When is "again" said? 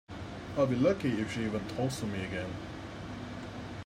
2.23-2.51